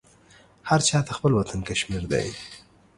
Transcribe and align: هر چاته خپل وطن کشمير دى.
هر 0.69 0.79
چاته 0.87 1.11
خپل 1.17 1.31
وطن 1.35 1.59
کشمير 1.69 2.03
دى. 2.11 2.27